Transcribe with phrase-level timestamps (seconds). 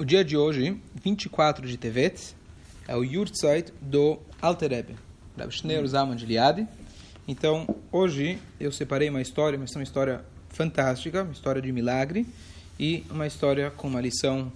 [0.00, 2.34] O dia de hoje, 24 de Tevet,
[2.88, 4.96] é o Yurtzeit do Alter Rebbe,
[5.36, 6.66] Rabbi Schneur Zalman de Liade.
[7.28, 12.26] Então, hoje eu separei uma história, mas é uma história fantástica, uma história de milagre
[12.78, 14.50] e uma história com uma lição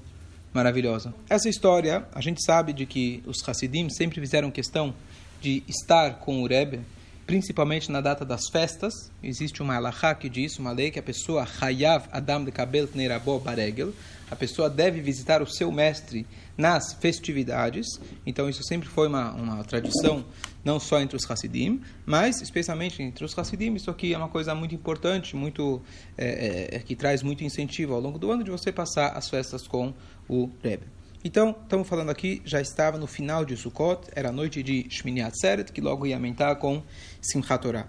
[0.51, 1.13] maravilhosa.
[1.29, 4.95] Essa história, a gente sabe de que os Hasidim sempre fizeram questão
[5.43, 6.81] de estar com o Rebbe,
[7.27, 9.11] principalmente na data das festas.
[9.23, 13.39] Existe uma halakha que diz, uma lei, que a pessoa, Hayav Adam de Kabel Nerabo
[13.39, 13.93] Baregel,
[14.31, 17.87] a pessoa deve visitar o seu mestre nas festividades.
[18.27, 20.25] Então, isso sempre foi uma, uma tradição,
[20.65, 23.75] não só entre os Hasidim, mas especialmente entre os Hasidim.
[23.75, 25.83] Isso aqui é uma coisa muito importante, muito
[26.17, 29.67] é, é, que traz muito incentivo ao longo do ano de você passar as festas
[29.67, 29.93] com
[30.29, 30.87] o Rebbe.
[31.27, 35.23] Então, estamos falando aqui, já estava no final de Sukkot, era a noite de Shmini
[35.23, 36.83] Atzeret, que logo ia aumentar com
[37.23, 37.89] Simchat Torah.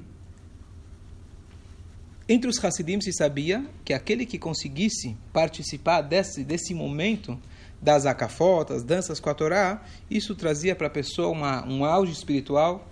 [2.29, 7.39] Entre os Hassidim se sabia que aquele que conseguisse participar desse, desse momento
[7.81, 12.87] das acafotas, danças com a Torá, isso trazia para a pessoa uma, um auge espiritual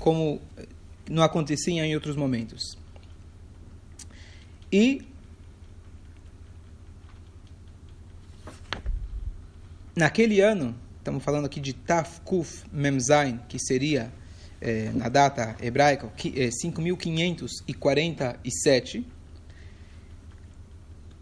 [0.00, 0.42] como
[1.08, 2.76] não acontecia em outros momentos.
[4.72, 5.06] E
[9.94, 14.12] naquele ano, estamos falando aqui de Tafkuf Memzain, que seria
[14.60, 19.04] é, na data hebraica, é, 5.547,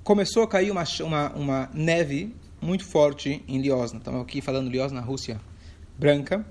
[0.04, 3.98] começou a cair uma, uma, uma, neve muito forte em Liosna.
[3.98, 5.40] Estamos aqui falando Liosna, Rússia
[5.98, 6.44] branca.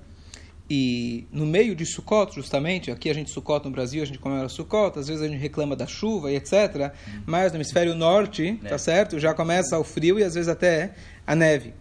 [0.72, 4.48] E no meio de Sukkot, justamente, aqui a gente Sukkot no Brasil, a gente comemora
[4.48, 6.92] Sukkot, às vezes a gente reclama da chuva e etc.
[7.26, 9.18] Mas no hemisfério norte, tá certo?
[9.18, 10.94] Já começa o frio e às vezes até
[11.26, 11.74] a neve.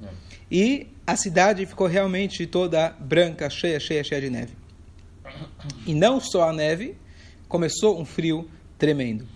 [0.51, 4.53] E a cidade ficou realmente toda branca, cheia, cheia, cheia de neve.
[5.85, 6.97] E não só a neve,
[7.47, 9.27] começou um frio tremendo.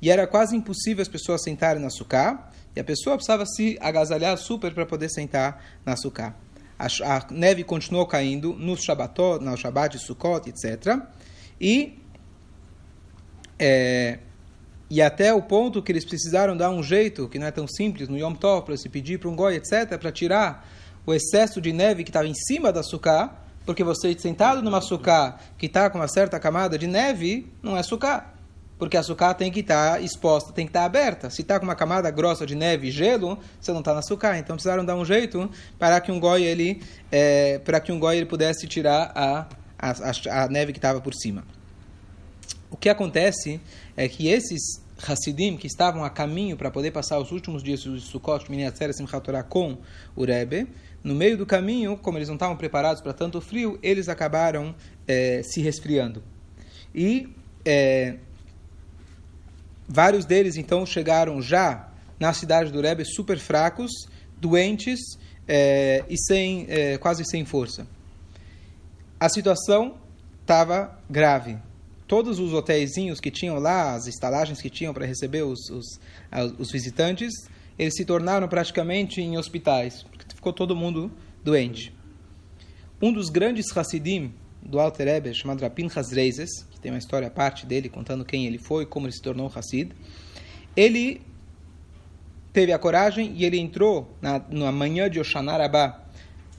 [0.00, 4.36] E era quase impossível as pessoas sentarem na sucá, e a pessoa precisava se agasalhar
[4.36, 6.34] super para poder sentar na sucá.
[6.78, 11.00] A, a, neve continuou caindo no Shabbatot, no Shabbat, Sukkot, etc.
[11.58, 11.98] E,
[13.58, 14.18] é,
[14.88, 18.08] e até o ponto que eles precisaram dar um jeito, que não é tão simples,
[18.08, 20.68] no Yom Tov, para se pedir para um goi, etc., para tirar
[21.04, 25.38] o excesso de neve que estava em cima da sucá, porque você sentado numa sucá
[25.58, 28.32] que está com uma certa camada de neve, não é sucá.
[28.78, 31.30] Porque a sucá tem que estar tá exposta, tem que estar tá aberta.
[31.30, 34.38] Se está com uma camada grossa de neve e gelo, você não está na sucá.
[34.38, 38.18] Então precisaram dar um jeito para que um goi ele, é, para que um goi
[38.18, 39.46] ele pudesse tirar a,
[39.78, 41.42] a, a neve que estava por cima.
[42.70, 43.60] O que acontece
[43.96, 48.00] é que esses Hassidim que estavam a caminho para poder passar os últimos dias de
[48.00, 49.76] Sukkot, Miniatzera, Simchat Torah com
[50.14, 50.66] o Rebbe,
[51.04, 54.74] no meio do caminho, como eles não estavam preparados para tanto frio, eles acabaram
[55.06, 56.22] é, se resfriando.
[56.94, 57.28] E
[57.64, 58.16] é,
[59.86, 63.92] vários deles, então, chegaram já na cidade do Rebbe super fracos,
[64.40, 64.98] doentes
[65.46, 66.66] é, e sem,
[67.00, 67.86] quase sem força.
[69.20, 69.96] A situação
[70.40, 71.58] estava grave.
[72.06, 76.00] Todos os hotéisinhos que tinham lá, as estalagens que tinham para receber os, os,
[76.58, 77.32] os visitantes,
[77.78, 80.04] eles se tornaram praticamente em hospitais
[80.46, 81.10] ficou todo mundo
[81.42, 81.92] doente.
[83.02, 87.30] Um dos grandes Hassidim do Alter Rebbe, chamado Rapin Hazreizes, que tem uma história à
[87.30, 89.90] parte dele, contando quem ele foi, como ele se tornou Hassid,
[90.76, 91.20] ele
[92.52, 96.00] teve a coragem e ele entrou na, na manhã de Oshana Rabbah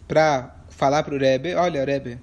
[0.06, 2.20] para falar para o Rebbe, olha Rebbe,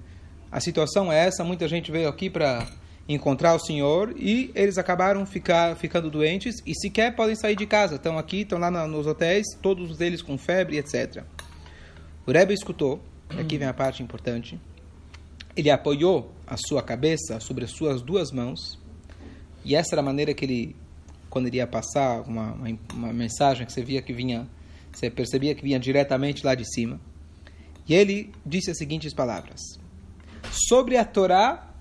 [0.51, 2.67] a situação é essa, muita gente veio aqui para
[3.07, 7.95] encontrar o Senhor e eles acabaram ficar, ficando doentes e sequer podem sair de casa,
[7.95, 11.23] estão aqui, estão lá nos hotéis, todos eles com febre, etc.
[12.25, 12.99] O Rebbe escutou,
[13.29, 14.59] aqui vem a parte importante,
[15.55, 18.79] ele apoiou a sua cabeça sobre as suas duas mãos,
[19.63, 20.75] e essa era a maneira que ele,
[21.29, 24.47] quando ele ia passar uma, uma, uma mensagem que você via que vinha,
[24.91, 26.99] você percebia que vinha diretamente lá de cima,
[27.87, 29.61] e ele disse as seguintes palavras:
[30.51, 31.74] Sobre a Torá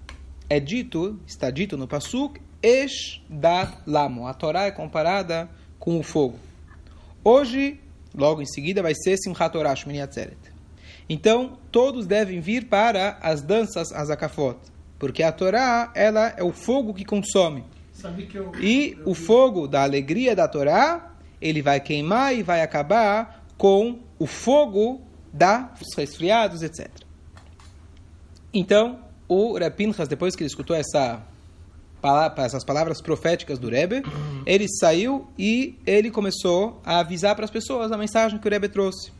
[0.49, 4.27] é dito, está dito no Pasuk, Esh da Lamo.
[4.27, 6.39] A Torá é comparada com o fogo.
[7.23, 7.81] Hoje
[8.15, 10.39] Logo em seguida vai ser Simchat Torah Shmini Atzeret.
[11.09, 14.57] Então, todos devem vir para as danças Azakafot,
[14.99, 17.65] porque a Torá ela é o fogo que consome.
[18.29, 22.63] Que eu, e eu, o fogo da alegria da Torá, ele vai queimar e vai
[22.63, 25.03] acabar com o fogo
[25.33, 26.89] dos resfriados, etc.
[28.53, 31.23] Então, o Rapinchas, depois que ele escutou essa
[32.37, 34.03] essas palavras proféticas do Rebbe,
[34.45, 38.69] ele saiu e ele começou a avisar para as pessoas a mensagem que o Rebbe
[38.69, 39.11] trouxe.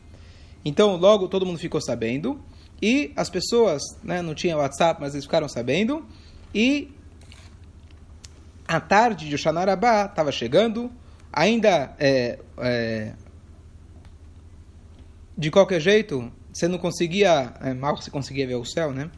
[0.63, 2.39] Então, logo todo mundo ficou sabendo
[2.79, 6.05] e as pessoas, né, não tinham WhatsApp, mas eles ficaram sabendo
[6.53, 6.91] e
[8.67, 10.91] a tarde de Oxanarabá estava chegando,
[11.35, 13.11] Ainda, é, é,
[15.37, 19.11] de qualquer jeito, você não conseguia, é, mal você conseguia ver o céu, né?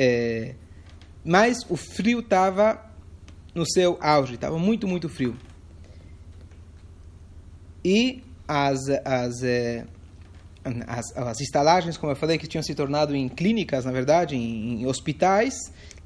[0.00, 0.54] É,
[1.24, 2.80] mas o frio estava
[3.52, 5.36] no seu auge, estava muito, muito frio.
[7.84, 9.84] E as, as, é,
[10.86, 14.82] as, as, estalagens, como eu falei, que tinham se tornado em clínicas, na verdade, em,
[14.82, 15.56] em hospitais.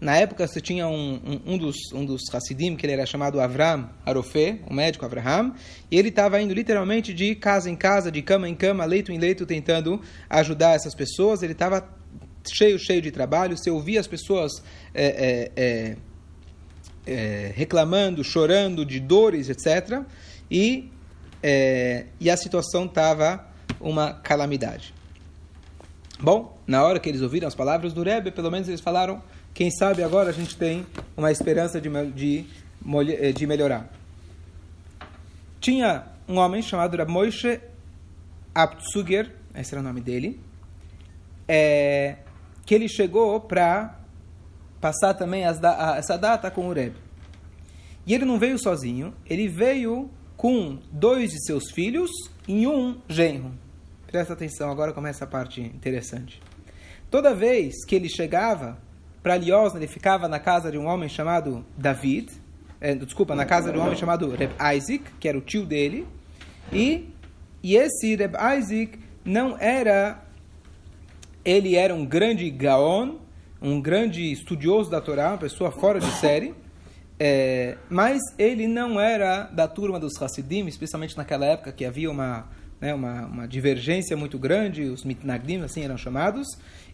[0.01, 3.43] Na época, você tinha um, um, um, dos, um dos Hassidim, que ele era chamado
[3.43, 5.53] Avram Arofé, o médico Abraham,
[5.91, 9.19] e ele estava indo literalmente de casa em casa, de cama em cama, leito em
[9.19, 10.01] leito, tentando
[10.31, 11.43] ajudar essas pessoas.
[11.43, 12.01] Ele estava
[12.51, 13.57] cheio, cheio de trabalho.
[13.57, 14.53] Você ouvia as pessoas
[14.95, 15.97] é, é, é,
[17.07, 20.03] é reclamando, chorando de dores, etc.
[20.51, 20.91] E,
[21.43, 23.47] é, e a situação estava
[23.81, 24.95] uma calamidade.
[26.21, 29.21] Bom, na hora que eles ouviram as palavras do Rebbe, pelo menos eles falaram,
[29.53, 30.87] quem sabe agora a gente tem
[31.17, 32.47] uma esperança de, de,
[33.19, 33.91] eh, de melhorar.
[35.61, 37.61] Tinha um homem chamado Moshe
[38.55, 40.41] Aptsuger, esse era o nome dele,
[41.49, 42.17] é,
[42.73, 44.01] que ele chegou para
[44.81, 46.97] passar também a, essa data com o Rebbe.
[48.07, 50.09] E ele não veio sozinho, ele veio
[50.39, 52.11] com dois de seus filhos
[52.49, 53.53] e um genro.
[54.07, 56.41] Presta atenção, agora começa a parte interessante.
[57.11, 58.79] Toda vez que ele chegava
[59.23, 62.33] para Liosna, ele ficava na casa de um homem chamado David,
[62.81, 66.09] é, desculpa, na casa de um homem chamado Reb Isaac, que era o tio dele,
[66.73, 67.13] e,
[67.63, 70.25] e esse Reb Isaac não era,
[71.45, 73.17] ele era um grande gaon,
[73.61, 76.55] um grande estudioso da Torá, uma pessoa fora de série,
[77.19, 82.49] é, mas ele não era da turma dos Hassidim, especialmente naquela época que havia uma
[82.83, 86.49] né, uma, uma divergência muito grande, os mitnagdim, assim eram chamados,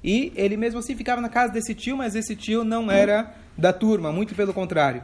[0.05, 3.73] e ele mesmo assim ficava na casa desse tio, mas esse tio não era da
[3.73, 5.03] turma, muito pelo contrário.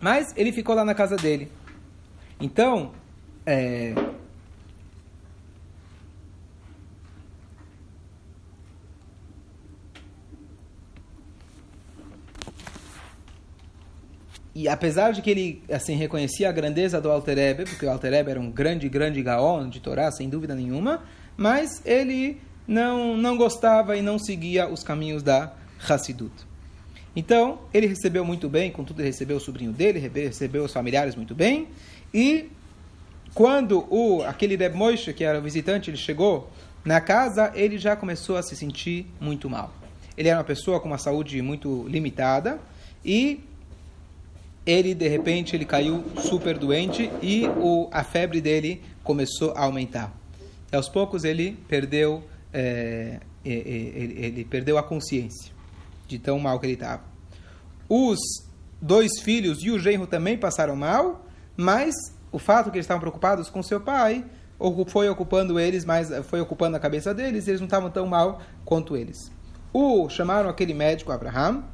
[0.00, 1.48] Mas ele ficou lá na casa dele.
[2.40, 2.92] Então,
[3.44, 3.92] é,
[14.54, 18.12] E apesar de que ele assim reconhecia a grandeza do Alter Ebe, porque o Alter
[18.12, 21.02] Ebe era um grande, grande gaon de Torá, sem dúvida nenhuma,
[21.36, 25.54] mas ele não, não gostava e não seguia os caminhos da
[25.88, 26.32] Hassidut.
[27.14, 31.34] Então, ele recebeu muito bem, contudo, ele recebeu o sobrinho dele, recebeu os familiares muito
[31.34, 31.68] bem,
[32.12, 32.50] e
[33.34, 36.50] quando o, aquele Reb Moshe, que era o visitante, ele chegou
[36.84, 39.72] na casa, ele já começou a se sentir muito mal.
[40.16, 42.58] Ele era uma pessoa com uma saúde muito limitada,
[43.04, 43.40] e
[44.64, 50.12] ele de repente ele caiu super doente e o, a febre dele começou a aumentar.
[50.70, 52.22] E aos poucos ele perdeu
[52.52, 55.52] é, ele, ele, perdeu a consciência
[56.06, 57.02] de tão mal que ele estava.
[57.88, 58.18] Os
[58.80, 61.26] dois filhos e o genro também passaram mal,
[61.56, 61.94] mas
[62.30, 64.24] o fato que eles estavam preocupados com seu pai
[64.86, 68.96] foi ocupando eles, mas foi ocupando a cabeça deles, eles não estavam tão mal quanto
[68.96, 69.18] eles.
[69.72, 71.64] O chamaram aquele médico Abraham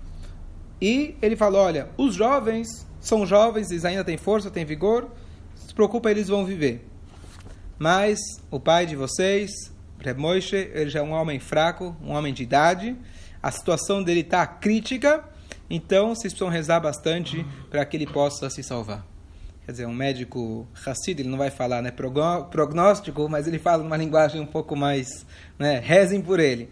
[0.81, 5.09] e ele falou: Olha, os jovens são jovens, eles ainda têm força, têm vigor,
[5.55, 6.87] se preocupa, eles vão viver.
[7.79, 8.19] Mas
[8.51, 9.51] o pai de vocês,
[10.01, 12.97] Reb Moshe, ele já é um homem fraco, um homem de idade,
[13.43, 15.25] a situação dele está crítica,
[15.71, 19.07] então vocês precisam rezar bastante para que ele possa se salvar.
[19.65, 23.99] Quer dizer, um médico Hassid, ele não vai falar né, prognóstico, mas ele fala numa
[23.99, 25.27] linguagem um pouco mais,
[25.59, 26.71] né, rezem por ele.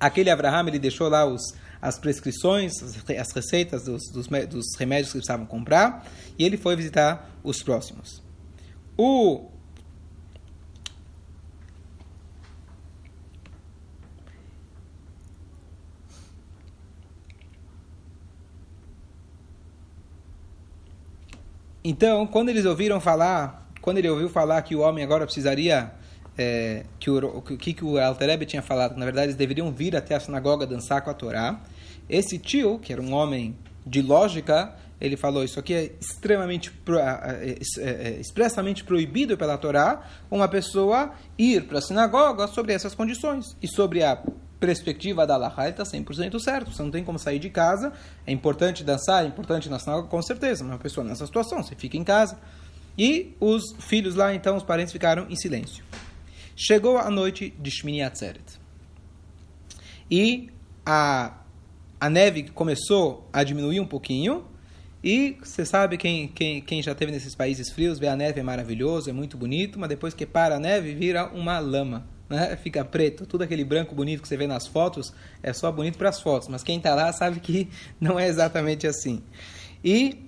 [0.00, 1.42] Aquele Abraham, ele deixou lá os
[1.80, 6.06] as prescrições, as receitas dos, dos, dos remédios que precisavam comprar,
[6.38, 8.22] e ele foi visitar os próximos.
[8.96, 9.50] O
[21.88, 25.92] Então, quando eles ouviram falar, quando ele ouviu falar que o homem agora precisaria
[26.38, 29.96] é, que o que, que o Alterebe tinha falado, que na verdade eles deveriam vir
[29.96, 31.60] até a sinagoga dançar com a Torá.
[32.08, 36.72] Esse tio, que era um homem de lógica, ele falou isso aqui é extremamente
[37.38, 43.56] é, é, expressamente proibido pela Torá uma pessoa ir para a sinagoga sobre essas condições
[43.62, 44.18] e sobre a
[44.58, 46.72] perspectiva da Allah, ele está 100% certo.
[46.72, 47.92] Você não tem como sair de casa.
[48.26, 50.64] É importante dançar, é importante na sinagoga, com certeza.
[50.64, 52.38] Uma pessoa nessa situação, você fica em casa.
[52.98, 55.84] E os filhos lá, então, os parentes ficaram em silêncio.
[56.58, 58.58] Chegou a noite de Shmini Atzeret.
[60.10, 60.48] E
[60.86, 61.38] a,
[62.00, 64.46] a neve começou a diminuir um pouquinho.
[65.04, 68.42] E você sabe, quem, quem, quem já esteve nesses países frios, vê a neve é
[68.42, 72.06] maravilhoso, é muito bonito, mas depois que para a neve, vira uma lama.
[72.26, 72.56] Né?
[72.64, 73.26] Fica preto.
[73.26, 76.48] Tudo aquele branco bonito que você vê nas fotos é só bonito para as fotos,
[76.48, 77.68] mas quem está lá sabe que
[78.00, 79.22] não é exatamente assim.
[79.84, 80.26] E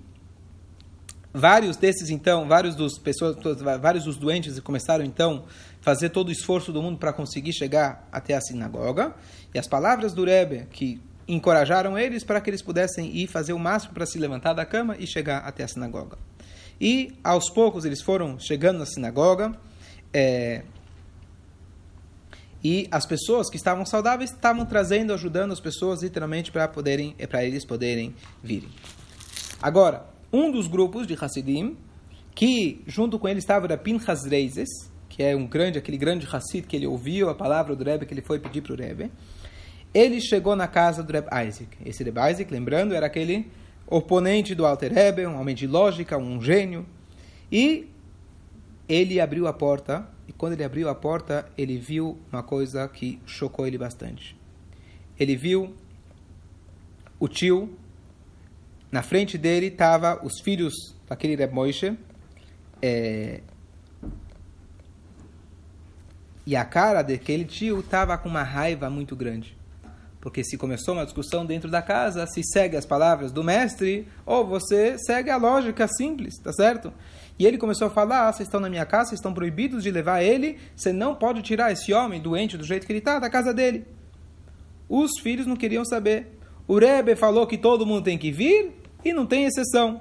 [1.32, 3.36] vários desses então, vários dos pessoas,
[3.80, 5.44] vários dos doentes começaram então
[5.88, 9.14] fazer todo o esforço do mundo para conseguir chegar até a sinagoga.
[9.54, 13.58] E as palavras do Rebbe que encorajaram eles para que eles pudessem ir fazer o
[13.58, 16.18] máximo para se levantar da cama e chegar até a sinagoga.
[16.78, 19.58] E aos poucos eles foram chegando na sinagoga.
[20.12, 20.62] É,
[22.62, 27.42] e as pessoas que estavam saudáveis estavam trazendo, ajudando as pessoas literalmente para poderem, para
[27.46, 28.14] eles poderem
[28.44, 28.68] virem.
[29.62, 31.78] Agora, um dos grupos de Hassidim,
[32.34, 34.68] que junto com ele estava o Pinchas Reizes,
[35.18, 38.14] que é um grande, aquele grande Hassid que ele ouviu a palavra do Rebbe que
[38.14, 39.10] ele foi pedir para o Rebbe,
[39.92, 41.76] ele chegou na casa do Rebbe Isaac.
[41.84, 43.50] Esse Rebbe Isaac, lembrando, era aquele
[43.88, 46.86] oponente do Alter Rebbe, um homem de lógica, um gênio,
[47.50, 47.90] e
[48.88, 53.20] ele abriu a porta e quando ele abriu a porta, ele viu uma coisa que
[53.26, 54.36] chocou ele bastante.
[55.18, 55.74] Ele viu
[57.18, 57.76] o tio,
[58.92, 61.98] na frente dele estavam os filhos daquele Reb Moshe,
[62.80, 63.40] é,
[66.48, 69.54] e a cara daquele tio estava com uma raiva muito grande.
[70.18, 74.46] Porque se começou uma discussão dentro da casa, se segue as palavras do mestre, ou
[74.46, 76.90] você segue a lógica simples, tá certo?
[77.38, 79.90] E ele começou a falar: ah, vocês estão na minha casa, vocês estão proibidos de
[79.90, 83.28] levar ele, você não pode tirar esse homem doente do jeito que ele está da
[83.28, 83.84] casa dele.
[84.88, 86.38] Os filhos não queriam saber.
[86.66, 88.72] O Rebbe falou que todo mundo tem que vir
[89.04, 90.00] e não tem exceção.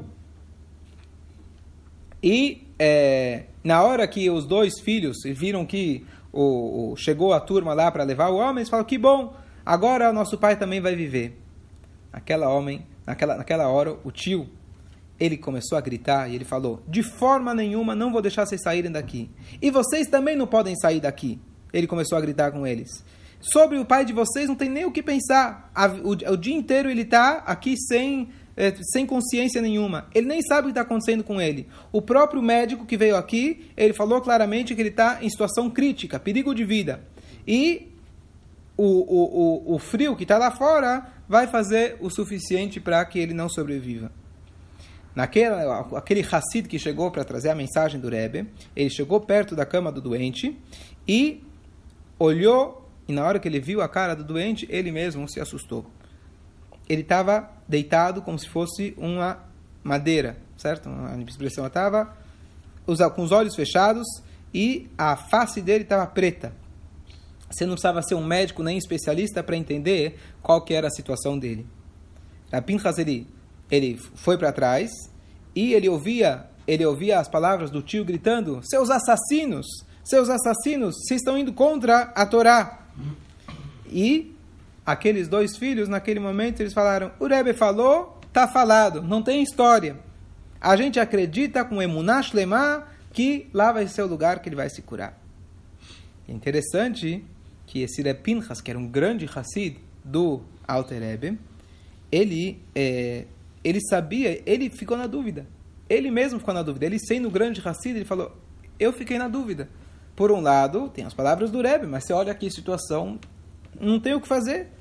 [2.23, 7.73] E é, na hora que os dois filhos viram que o, o chegou a turma
[7.73, 10.95] lá para levar o homem, eles falaram: que bom, agora o nosso pai também vai
[10.95, 11.39] viver.
[12.11, 14.49] Naquela homem, naquela, naquela hora, o tio
[15.19, 18.91] ele começou a gritar e ele falou: De forma nenhuma não vou deixar vocês saírem
[18.91, 19.29] daqui.
[19.61, 21.39] E vocês também não podem sair daqui.
[21.73, 23.03] Ele começou a gritar com eles.
[23.39, 25.71] Sobre o pai de vocês não tem nem o que pensar.
[26.03, 30.07] O, o dia inteiro ele está aqui sem, é, sem consciência nenhuma.
[30.13, 31.67] Ele nem sabe o que está acontecendo com ele.
[31.91, 36.19] O próprio médico que veio aqui, ele falou claramente que ele está em situação crítica,
[36.19, 37.01] perigo de vida.
[37.47, 37.93] E
[38.75, 43.19] o, o, o, o frio que está lá fora vai fazer o suficiente para que
[43.19, 44.11] ele não sobreviva.
[45.15, 45.55] Naquele,
[45.95, 49.91] aquele Hassid que chegou para trazer a mensagem do Rebbe, ele chegou perto da cama
[49.91, 50.57] do doente
[51.07, 51.43] e
[52.19, 55.85] olhou, e na hora que ele viu a cara do doente, ele mesmo se assustou.
[56.87, 59.39] Ele estava deitado como se fosse uma
[59.83, 60.89] madeira, certo?
[60.89, 62.15] A expressão estava
[63.15, 64.07] com os olhos fechados
[64.53, 66.53] e a face dele estava preta.
[67.49, 71.37] Você não precisava ser um médico nem especialista para entender qual que era a situação
[71.37, 71.65] dele.
[72.51, 73.27] Rabin Hazeri
[73.69, 74.89] ele foi para trás
[75.53, 79.65] e ele ouvia, ele ouvia as palavras do tio gritando: "Seus assassinos,
[80.03, 82.87] seus assassinos, vocês estão indo contra a Torá".
[83.89, 84.35] E
[84.87, 89.97] aqueles dois filhos, naquele momento, eles falaram: "O Rebbe falou, tá falado, não tem história.
[90.61, 94.69] A gente acredita com Emunash Lemá que lá vai ser o lugar que ele vai
[94.69, 95.21] se curar".
[96.27, 97.23] É interessante
[97.65, 101.37] que esse Rebbe Pinchas, que era um grande Hassid do Alter Rebbe,
[102.09, 103.25] ele é,
[103.63, 105.45] ele sabia, ele ficou na dúvida.
[105.89, 106.85] Ele mesmo ficou na dúvida.
[106.85, 108.35] Ele sendo grande Hassid, ele falou,
[108.79, 109.67] eu fiquei na dúvida.
[110.15, 113.19] Por um lado, tem as palavras do Rebbe, mas você olha aqui a situação,
[113.79, 114.76] não tem o que fazer.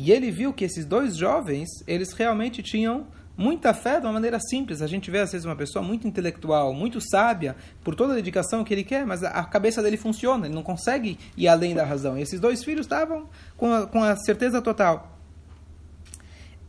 [0.00, 4.38] E ele viu que esses dois jovens, eles realmente tinham muita fé de uma maneira
[4.38, 4.80] simples.
[4.80, 8.62] A gente vê às vezes uma pessoa muito intelectual, muito sábia, por toda a dedicação
[8.62, 12.16] que ele quer, mas a cabeça dele funciona, ele não consegue ir além da razão.
[12.16, 15.18] E esses dois filhos estavam com a, com a certeza total.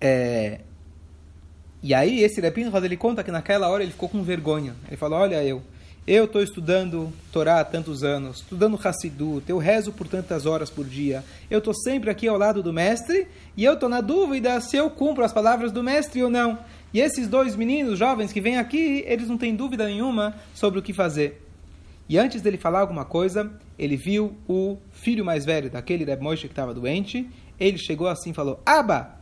[0.02, 0.62] É,
[1.84, 4.76] e aí esse Rebbe ele conta que naquela hora ele ficou com vergonha.
[4.88, 5.62] Ele falou, olha eu,
[6.12, 10.84] eu estou estudando Torá há tantos anos, estudando Hassidut, eu rezo por tantas horas por
[10.84, 14.76] dia, eu estou sempre aqui ao lado do mestre e eu estou na dúvida se
[14.76, 16.58] eu cumpro as palavras do mestre ou não.
[16.92, 20.82] E esses dois meninos jovens que vêm aqui, eles não têm dúvida nenhuma sobre o
[20.82, 21.46] que fazer.
[22.10, 26.48] E antes dele falar alguma coisa, ele viu o filho mais velho daquele Reb Moshe
[26.48, 27.30] que estava doente.
[27.60, 29.20] Ele chegou assim e falou: Aba,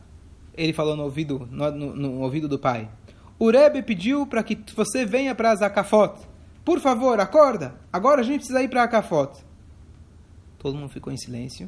[0.56, 2.88] ele falou no ouvido, no, no, no ouvido do pai.
[3.38, 6.27] O Rebbe pediu para que você venha para Zakafot.
[6.68, 7.80] Por favor, acorda.
[7.90, 9.42] Agora a gente precisa ir para Zakafot.
[10.58, 11.66] Todo mundo ficou em silêncio.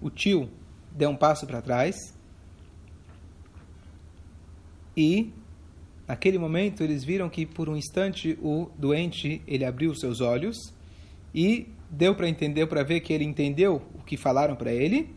[0.00, 0.50] O tio
[0.90, 1.94] deu um passo para trás.
[4.96, 5.32] E
[6.08, 10.56] naquele momento eles viram que por um instante o doente ele abriu seus olhos
[11.32, 15.08] e deu para entender, para ver que ele entendeu o que falaram para ele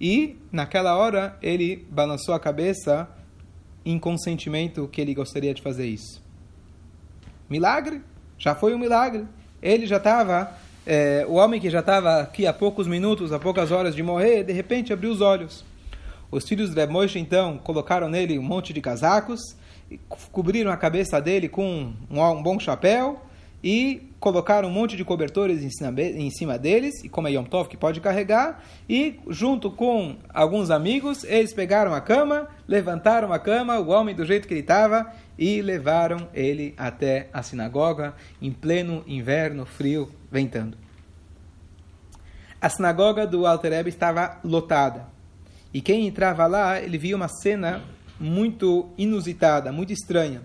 [0.00, 3.08] e, naquela hora, ele balançou a cabeça
[3.84, 6.20] em consentimento que ele gostaria de fazer isso.
[7.48, 8.02] Milagre?
[8.38, 9.24] Já foi um milagre.
[9.62, 10.52] Ele já estava,
[10.86, 14.44] é, o homem que já estava aqui há poucos minutos, há poucas horas de morrer,
[14.44, 15.64] de repente abriu os olhos.
[16.30, 19.40] Os filhos de Moshe, então, colocaram nele um monte de casacos
[20.32, 23.20] cobriram a cabeça dele com um, um bom chapéu
[23.68, 27.76] e colocaram um monte de cobertores em cima, deles, e como é Yom Tov que
[27.76, 33.88] pode carregar, e junto com alguns amigos, eles pegaram a cama, levantaram a cama, o
[33.88, 39.66] homem do jeito que ele estava, e levaram ele até a sinagoga em pleno inverno
[39.66, 40.78] frio, ventando.
[42.60, 45.08] A sinagoga do Alter Rebbe estava lotada.
[45.74, 47.82] E quem entrava lá, ele via uma cena
[48.20, 50.42] muito inusitada, muito estranha.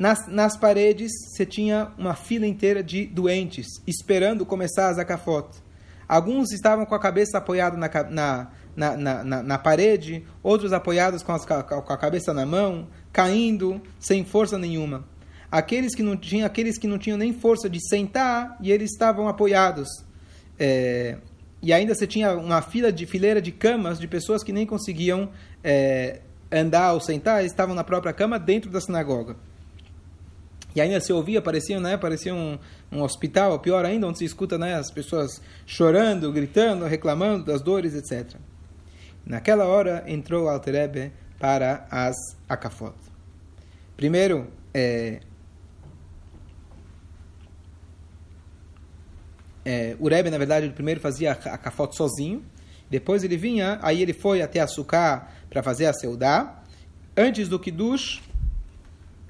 [0.00, 5.50] Nas, nas paredes, você tinha uma fila inteira de doentes, esperando começar a zakafot.
[6.08, 7.90] Alguns estavam com a cabeça apoiada na,
[8.74, 11.52] na, na, na, na parede, outros apoiados com, as, com
[11.92, 15.04] a cabeça na mão, caindo, sem força nenhuma.
[15.52, 19.28] Aqueles que não tinham, aqueles que não tinham nem força de sentar, e eles estavam
[19.28, 19.86] apoiados.
[20.58, 21.18] É,
[21.60, 25.28] e ainda você tinha uma fila de fileira de camas de pessoas que nem conseguiam
[25.62, 29.36] é, andar ou sentar, estavam na própria cama dentro da sinagoga.
[30.74, 32.58] E ainda se ouvia, parecia, né, parecia um,
[32.92, 37.94] um hospital, pior ainda, onde se escuta né, as pessoas chorando, gritando, reclamando das dores,
[37.94, 38.38] etc.
[39.26, 42.16] Naquela hora entrou Alterebe para as
[42.48, 42.94] Akafot.
[43.96, 45.20] Primeiro, é,
[49.64, 52.44] é, o Rebbe, na verdade, ele primeiro fazia a Akafot sozinho,
[52.88, 56.62] depois ele vinha, aí ele foi até Açúcar para fazer a Seudá.
[57.16, 58.20] Antes do Kiddush,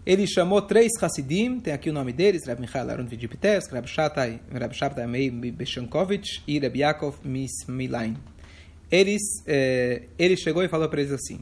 [0.05, 4.41] ele chamou três Hasidim, tem aqui o nome deles, Rab Michael Aron Vidipitesk, Rab Shatai,
[4.53, 8.17] Rab Shabtai Mei Beshankovich e Rab Yaakov Mismilain.
[8.91, 11.41] Eles, eh, ele chegou e falou para eles assim,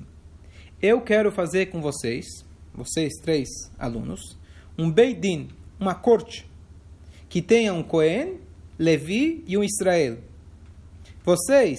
[0.83, 2.27] eu quero fazer com vocês,
[2.75, 3.49] vocês três
[3.79, 4.37] alunos,
[4.77, 5.49] um Beidin,
[5.79, 6.49] uma corte,
[7.29, 8.41] que tenha um Cohen,
[8.79, 10.19] Levi e um Israel.
[11.25, 11.79] Vocês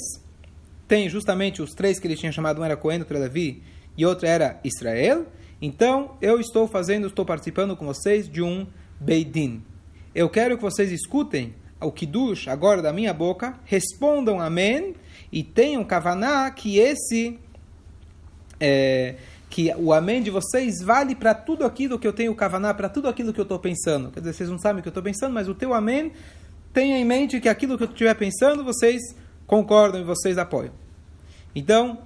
[0.87, 3.61] têm justamente os três que ele tinha chamado, um era Cohen, outro era Levi
[3.97, 5.25] e outro era Israel.
[5.61, 8.65] Então, eu estou fazendo, estou participando com vocês de um
[8.99, 9.61] Beidin.
[10.15, 14.95] Eu quero que vocês escutem o Kiddush agora da minha boca, respondam Amém
[15.31, 17.39] e tenham Kavaná que esse
[18.59, 19.15] é,
[19.49, 23.07] que o amém de vocês vale para tudo aquilo que eu tenho kavaná, para tudo
[23.07, 24.11] aquilo que eu estou pensando.
[24.11, 26.11] Quer dizer, vocês não sabem o que eu estou pensando, mas o teu amém
[26.71, 29.01] tenha em mente que aquilo que eu estiver pensando, vocês
[29.47, 30.73] concordam e vocês apoiam.
[31.55, 31.97] Então,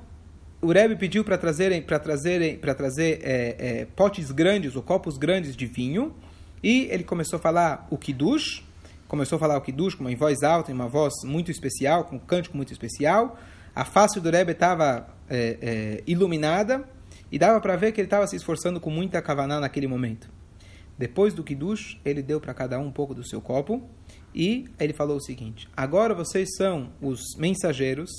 [0.63, 5.17] o Rebbe pediu para trazerem, para trazerem, para trazer é, é, potes grandes ou copos
[5.17, 6.15] grandes de vinho
[6.63, 8.63] e ele começou a falar o kiddush,
[9.05, 12.15] começou a falar o kiddush com uma voz alta, em uma voz muito especial, com
[12.15, 13.37] um cântico muito especial.
[13.75, 16.87] A face do Rebbe estava é, é, iluminada
[17.29, 20.29] e dava para ver que ele estava se esforçando com muita kavaná naquele momento.
[20.97, 23.83] Depois do kiddush, ele deu para cada um um pouco do seu copo
[24.33, 28.09] e ele falou o seguinte: agora vocês são os mensageiros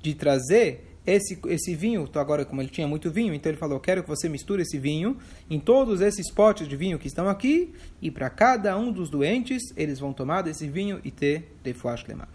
[0.00, 4.02] de trazer esse, esse vinho, agora como ele tinha muito vinho, então ele falou, quero
[4.02, 5.16] que você misture esse vinho
[5.48, 9.62] em todos esses potes de vinho que estão aqui, e para cada um dos doentes,
[9.76, 12.28] eles vão tomar desse vinho e ter refuash lemar.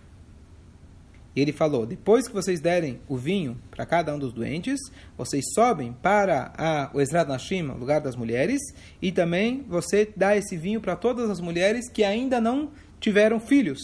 [1.35, 4.79] E ele falou, depois que vocês derem o vinho para cada um dos doentes,
[5.17, 8.61] vocês sobem para a, o Ezrat Nashim, lugar das mulheres,
[9.01, 13.79] e também você dá esse vinho para todas as mulheres que ainda não tiveram filhos.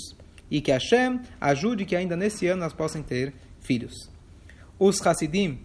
[0.49, 4.10] E que Hashem ajude que ainda nesse ano elas possam ter filhos.
[4.83, 5.59] Os Hassidim,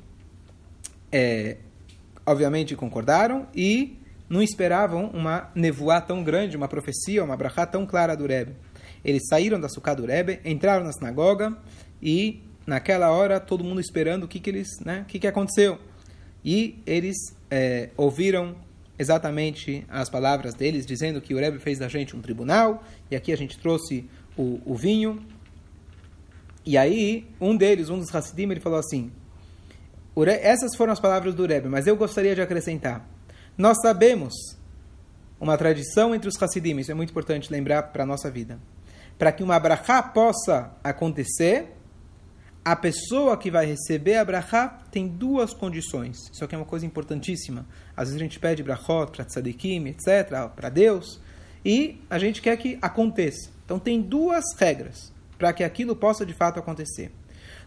[1.11, 1.57] é,
[2.27, 3.97] obviamente, concordaram e
[4.29, 8.55] não esperavam uma nevoá tão grande, uma profecia, uma brachá tão clara do Rebbe.
[9.03, 11.57] Eles saíram da sucá do Rebbe, entraram na sinagoga
[12.03, 15.79] e, naquela hora, todo mundo esperando o que, que eles, né, o que, que aconteceu.
[16.45, 17.17] E eles
[17.51, 18.55] é, ouviram
[18.99, 23.33] exatamente as palavras deles, dizendo que o Rebbe fez da gente um tribunal, e aqui
[23.33, 24.05] a gente trouxe
[24.37, 25.25] o, o vinho.
[26.67, 29.13] E aí, um deles, um dos Hassidim, ele falou assim:
[30.43, 33.09] essas foram as palavras do Rebbe, mas eu gostaria de acrescentar.
[33.57, 34.35] Nós sabemos
[35.41, 38.59] uma tradição entre os Hassidim, isso é muito importante lembrar para a nossa vida.
[39.17, 41.73] Para que uma brachá possa acontecer,
[42.65, 46.19] a pessoa que vai receber a brachá tem duas condições.
[46.33, 47.65] Isso aqui é uma coisa importantíssima.
[47.97, 51.21] Às vezes a gente pede brachot para tzadikim, etc., para Deus,
[51.65, 53.51] e a gente quer que aconteça.
[53.65, 57.13] Então tem duas regras para que aquilo possa de fato acontecer.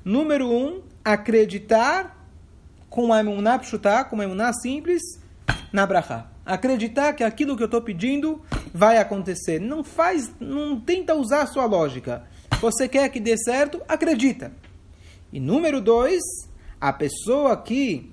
[0.03, 2.27] Número um, acreditar
[2.89, 5.01] com a emuná pshutá, com a emuná simples,
[5.71, 6.27] na brachá.
[6.45, 8.41] Acreditar que aquilo que eu estou pedindo
[8.73, 9.59] vai acontecer.
[9.59, 12.23] Não faz, não tenta usar a sua lógica.
[12.59, 13.81] Você quer que dê certo?
[13.87, 14.51] Acredita.
[15.31, 16.21] E número dois,
[16.81, 18.09] a pessoa que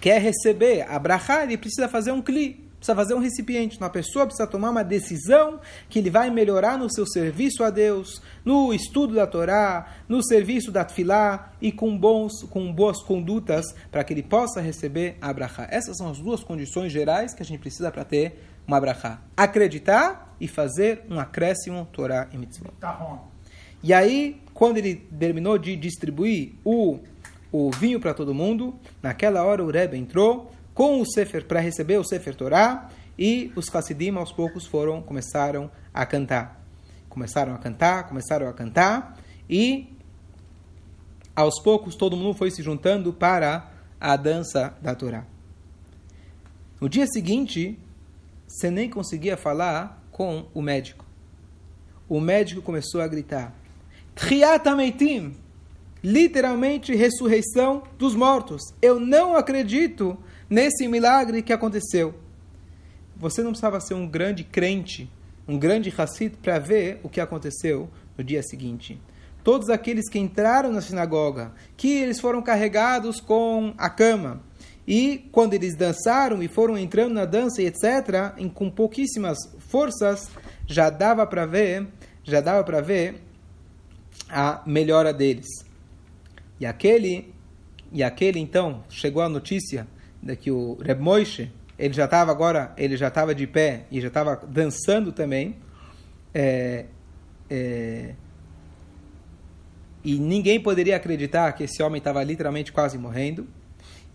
[0.00, 2.69] quer receber a brachá, ele precisa fazer um cli.
[2.80, 3.78] Precisa fazer um recipiente.
[3.78, 8.22] Uma pessoa precisa tomar uma decisão que ele vai melhorar no seu serviço a Deus,
[8.44, 14.02] no estudo da Torá, no serviço da Tfilá e com, bons, com boas condutas para
[14.02, 15.68] que ele possa receber a Abraha.
[15.70, 19.20] Essas são as duas condições gerais que a gente precisa para ter uma Abraha.
[19.36, 22.72] Acreditar e fazer um acréscimo Torá e Mitzvot.
[22.80, 23.20] Tá
[23.82, 26.98] e aí, quando ele terminou de distribuir o,
[27.50, 31.98] o vinho para todo mundo, naquela hora o Rebbe entrou com o Sefer para receber
[31.98, 32.88] o Sefer Torá
[33.18, 36.64] e os Hasidim aos poucos foram começaram a cantar.
[37.06, 39.94] Começaram a cantar, começaram a cantar e
[41.36, 45.26] aos poucos todo mundo foi se juntando para a dança da Torá.
[46.80, 47.78] No dia seguinte,
[48.48, 51.04] você nem conseguia falar com o médico.
[52.08, 53.54] O médico começou a gritar:
[54.14, 55.36] Triatameitim!
[56.02, 58.62] Literalmente, ressurreição dos mortos.
[58.80, 60.16] Eu não acredito
[60.50, 62.12] nesse milagre que aconteceu.
[63.16, 65.08] Você não precisava ser um grande crente,
[65.46, 69.00] um grande Hassid, para ver o que aconteceu no dia seguinte.
[69.44, 74.42] Todos aqueles que entraram na sinagoga, que eles foram carregados com a cama,
[74.86, 80.28] e quando eles dançaram e foram entrando na dança e etc., em, com pouquíssimas forças,
[80.66, 81.86] já dava para ver,
[82.24, 83.22] já dava para ver
[84.28, 85.46] a melhora deles.
[86.58, 87.32] E aquele,
[87.92, 89.86] e aquele então chegou a notícia
[90.38, 94.08] que o Reb Moishe, ele já estava agora, ele já estava de pé e já
[94.08, 95.56] estava dançando também.
[96.34, 96.86] É,
[97.48, 98.14] é,
[100.04, 103.46] e ninguém poderia acreditar que esse homem estava literalmente quase morrendo.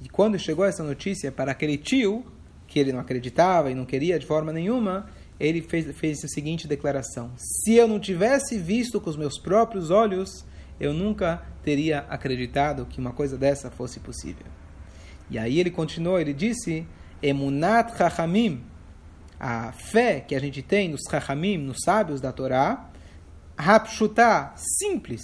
[0.02, 2.26] E quando chegou essa notícia para aquele tio,
[2.68, 6.68] que ele não acreditava e não queria de forma nenhuma, ele fez, fez a seguinte
[6.68, 10.46] declaração: Se eu não tivesse visto com os meus próprios olhos,
[10.80, 14.46] eu nunca teria acreditado que uma coisa dessa fosse possível.
[15.30, 16.86] E aí ele continuou, ele disse:
[17.22, 18.64] Emunat Chachamim,
[19.40, 22.90] a fé que a gente tem nos Chachamim, nos sábios da Torá,
[23.58, 25.22] Rapshutá, simples,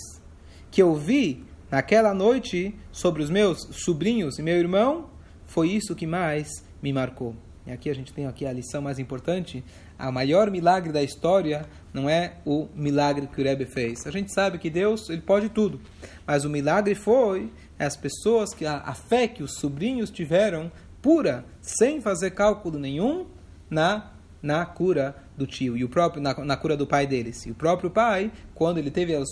[0.70, 5.10] que eu vi naquela noite sobre os meus sobrinhos e meu irmão,
[5.46, 6.48] foi isso que mais
[6.82, 7.36] me marcou.
[7.66, 9.64] E aqui a gente tem aqui a lição mais importante.
[9.98, 14.08] A maior milagre da história não é o milagre que o Rebbe fez.
[14.08, 15.80] A gente sabe que Deus ele pode tudo,
[16.26, 17.52] mas o milagre foi
[17.86, 23.26] as pessoas que a, a fé que os sobrinhos tiveram pura, sem fazer cálculo nenhum
[23.70, 27.46] na na cura do tio e o próprio na, na cura do pai deles.
[27.46, 29.28] E o próprio pai, quando ele teve as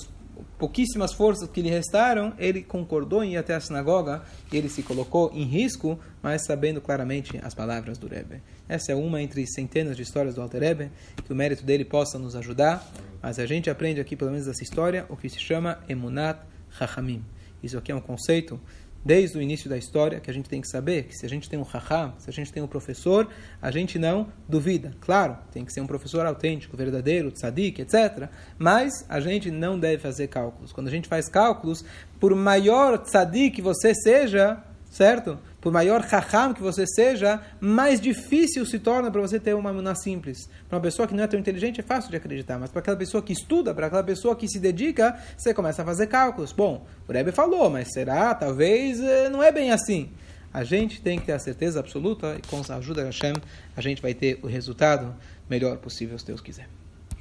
[0.57, 5.31] pouquíssimas forças que lhe restaram, ele concordou em ir até a sinagoga ele se colocou
[5.33, 8.41] em risco, mas sabendo claramente as palavras do Rebbe.
[8.67, 10.91] Essa é uma entre centenas de histórias do Alter Rebbe,
[11.25, 12.85] que o mérito dele possa nos ajudar,
[13.21, 16.39] mas a gente aprende aqui, pelo menos dessa história, o que se chama Emunat
[16.71, 17.23] Chachamim.
[17.61, 18.59] Isso aqui é um conceito
[19.03, 21.49] desde o início da história, que a gente tem que saber que se a gente
[21.49, 23.29] tem um raham, se a gente tem um professor,
[23.61, 24.93] a gente não duvida.
[24.99, 28.29] Claro, tem que ser um professor autêntico, verdadeiro, tzadik, etc.
[28.57, 30.71] Mas a gente não deve fazer cálculos.
[30.71, 31.83] Quando a gente faz cálculos,
[32.19, 35.37] por maior tzadik que você seja, certo?
[35.61, 39.93] por maior raham que você seja, mais difícil se torna para você ter uma muná
[39.93, 40.49] simples.
[40.67, 42.97] Para uma pessoa que não é tão inteligente é fácil de acreditar, mas para aquela
[42.97, 46.51] pessoa que estuda, para aquela pessoa que se dedica, você começa a fazer cálculos.
[46.51, 48.33] Bom, o Rebbe falou, mas será?
[48.33, 50.09] Talvez eh, não é bem assim.
[50.53, 53.35] A gente tem que ter a certeza absoluta e com a ajuda de Hashem
[53.75, 55.13] a gente vai ter o resultado
[55.49, 56.78] melhor possível, se Deus quiser.